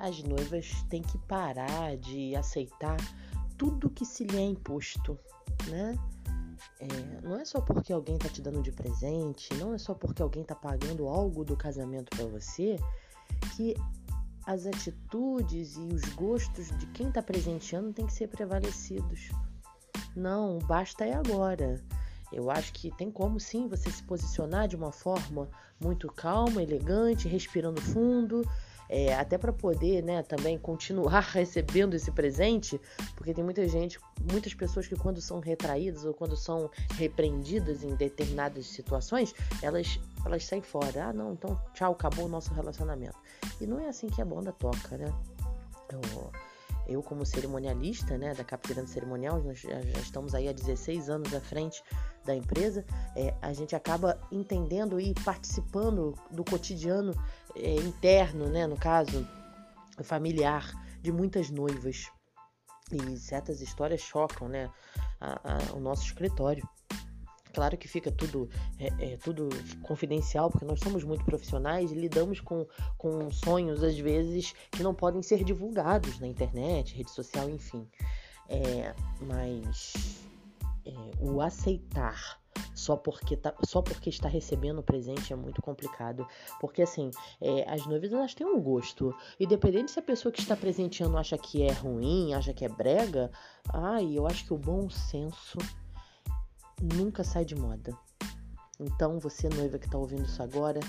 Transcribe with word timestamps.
as 0.00 0.22
noivas 0.22 0.82
têm 0.88 1.02
que 1.02 1.18
parar 1.18 1.96
de 1.96 2.34
aceitar 2.34 2.96
tudo 3.56 3.90
que 3.90 4.04
se 4.04 4.24
lhe 4.24 4.36
é 4.36 4.44
imposto, 4.44 5.18
né? 5.68 5.98
É, 6.78 7.20
não 7.22 7.38
é 7.38 7.44
só 7.44 7.60
porque 7.60 7.92
alguém 7.92 8.18
tá 8.18 8.28
te 8.28 8.40
dando 8.40 8.62
de 8.62 8.72
presente, 8.72 9.52
não 9.54 9.74
é 9.74 9.78
só 9.78 9.94
porque 9.94 10.22
alguém 10.22 10.44
tá 10.44 10.54
pagando 10.54 11.08
algo 11.08 11.44
do 11.44 11.56
casamento 11.56 12.10
para 12.16 12.26
você 12.26 12.76
que 13.56 13.74
as 14.46 14.66
atitudes 14.66 15.76
e 15.76 15.80
os 15.80 16.02
gostos 16.14 16.68
de 16.78 16.86
quem 16.88 17.10
tá 17.10 17.22
presenteando 17.22 17.92
tem 17.92 18.06
que 18.06 18.12
ser 18.12 18.28
prevalecidos. 18.28 19.28
Não, 20.16 20.58
basta 20.60 21.04
é 21.04 21.14
agora. 21.14 21.82
Eu 22.32 22.50
acho 22.50 22.72
que 22.72 22.90
tem 22.96 23.10
como 23.10 23.40
sim 23.40 23.68
você 23.68 23.90
se 23.90 24.02
posicionar 24.02 24.68
de 24.68 24.76
uma 24.76 24.92
forma 24.92 25.48
muito 25.80 26.08
calma, 26.08 26.62
elegante, 26.62 27.28
respirando 27.28 27.80
fundo, 27.80 28.42
é, 28.92 29.14
até 29.14 29.38
para 29.38 29.52
poder, 29.52 30.02
né, 30.02 30.20
também 30.24 30.58
continuar 30.58 31.20
recebendo 31.32 31.94
esse 31.94 32.10
presente, 32.10 32.78
porque 33.14 33.32
tem 33.32 33.44
muita 33.44 33.66
gente, 33.68 34.00
muitas 34.30 34.52
pessoas 34.52 34.88
que 34.88 34.96
quando 34.96 35.20
são 35.20 35.38
retraídas 35.38 36.04
ou 36.04 36.12
quando 36.12 36.36
são 36.36 36.68
repreendidas 36.96 37.84
em 37.84 37.94
determinadas 37.94 38.66
situações, 38.66 39.32
elas 39.62 40.00
elas 40.26 40.44
saem 40.44 40.60
fora. 40.60 41.06
Ah, 41.06 41.12
não, 41.12 41.32
então 41.32 41.58
tchau, 41.72 41.92
acabou 41.92 42.26
o 42.26 42.28
nosso 42.28 42.52
relacionamento. 42.52 43.16
E 43.60 43.66
não 43.66 43.78
é 43.78 43.88
assim 43.88 44.08
que 44.08 44.20
a 44.20 44.24
banda 44.24 44.52
toca, 44.52 44.98
né? 44.98 45.12
Eu, 45.88 46.30
eu 46.88 47.02
como 47.02 47.24
cerimonialista, 47.24 48.18
né, 48.18 48.34
da 48.34 48.42
Capirando 48.42 48.88
Cerimonial, 48.88 49.40
nós 49.40 49.60
já, 49.60 49.80
já, 49.80 50.00
estamos 50.00 50.34
aí 50.34 50.48
há 50.48 50.52
16 50.52 51.08
anos 51.08 51.32
à 51.32 51.40
frente 51.40 51.82
da 52.30 52.36
empresa, 52.36 52.84
é, 53.16 53.34
a 53.42 53.52
gente 53.52 53.74
acaba 53.74 54.20
entendendo 54.30 55.00
e 55.00 55.12
participando 55.24 56.14
do 56.30 56.44
cotidiano 56.44 57.12
é, 57.56 57.74
interno, 57.74 58.48
né, 58.48 58.66
no 58.68 58.76
caso, 58.76 59.26
familiar, 60.02 60.70
de 61.02 61.10
muitas 61.10 61.50
noivas. 61.50 62.06
E 62.92 63.16
certas 63.16 63.60
histórias 63.60 64.00
chocam, 64.00 64.48
né, 64.48 64.70
a, 65.20 65.56
a, 65.56 65.74
o 65.74 65.80
nosso 65.80 66.04
escritório. 66.04 66.68
Claro 67.52 67.76
que 67.76 67.88
fica 67.88 68.12
tudo, 68.12 68.48
é, 68.78 69.12
é, 69.12 69.16
tudo 69.16 69.48
confidencial, 69.82 70.50
porque 70.50 70.64
nós 70.64 70.78
somos 70.78 71.02
muito 71.02 71.24
profissionais 71.24 71.90
e 71.90 71.96
lidamos 71.96 72.38
com, 72.38 72.64
com 72.96 73.28
sonhos, 73.32 73.82
às 73.82 73.98
vezes, 73.98 74.54
que 74.70 74.84
não 74.84 74.94
podem 74.94 75.20
ser 75.20 75.42
divulgados 75.42 76.20
na 76.20 76.28
internet, 76.28 76.94
rede 76.94 77.10
social, 77.10 77.50
enfim. 77.50 77.88
É, 78.48 78.94
mas 79.20 80.20
o 81.20 81.40
aceitar 81.40 82.40
só 82.74 82.96
porque, 82.96 83.36
tá, 83.36 83.54
só 83.64 83.82
porque 83.82 84.08
está 84.08 84.28
recebendo 84.28 84.78
o 84.78 84.82
presente 84.82 85.32
é 85.32 85.36
muito 85.36 85.60
complicado. 85.62 86.26
Porque, 86.60 86.82
assim, 86.82 87.10
é, 87.40 87.68
as 87.70 87.86
noivas 87.86 88.12
elas 88.12 88.34
têm 88.34 88.46
um 88.46 88.60
gosto. 88.60 89.14
E 89.38 89.46
dependendo 89.46 89.90
se 89.90 89.98
a 89.98 90.02
pessoa 90.02 90.32
que 90.32 90.40
está 90.40 90.56
presenteando 90.56 91.16
acha 91.18 91.36
que 91.36 91.62
é 91.62 91.72
ruim, 91.72 92.34
acha 92.34 92.52
que 92.52 92.64
é 92.64 92.68
brega, 92.68 93.30
ai, 93.72 94.16
eu 94.16 94.26
acho 94.26 94.44
que 94.46 94.54
o 94.54 94.58
bom 94.58 94.88
senso 94.88 95.58
nunca 96.94 97.22
sai 97.22 97.44
de 97.44 97.54
moda. 97.54 97.96
Então, 98.78 99.18
você, 99.18 99.48
noiva 99.48 99.78
que 99.78 99.86
está 99.86 99.98
ouvindo 99.98 100.24
isso 100.24 100.42
agora, 100.42 100.80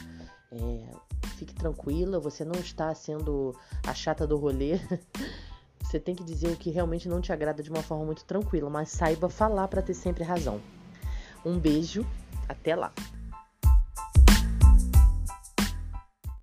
é, 0.51 0.91
fique 1.35 1.53
tranquila, 1.53 2.19
você 2.19 2.45
não 2.45 2.59
está 2.59 2.93
sendo 2.95 3.53
a 3.85 3.93
chata 3.93 4.25
do 4.25 4.37
rolê. 4.37 4.79
você 5.91 5.99
tem 5.99 6.15
que 6.15 6.23
dizer 6.23 6.47
o 6.47 6.55
que 6.55 6.69
realmente 6.69 7.09
não 7.09 7.19
te 7.19 7.33
agrada 7.33 7.61
de 7.61 7.69
uma 7.69 7.83
forma 7.83 8.05
muito 8.05 8.23
tranquila, 8.23 8.69
mas 8.69 8.89
saiba 8.89 9.27
falar 9.27 9.67
para 9.67 9.81
ter 9.81 9.93
sempre 9.93 10.23
razão. 10.23 10.61
Um 11.45 11.59
beijo, 11.59 12.07
até 12.47 12.77
lá! 12.77 12.93